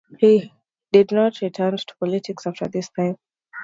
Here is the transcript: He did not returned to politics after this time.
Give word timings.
He 0.17 0.51
did 0.91 1.11
not 1.11 1.41
returned 1.41 1.85
to 1.85 1.95
politics 2.01 2.47
after 2.47 2.65
this 2.67 2.89
time. 2.89 3.17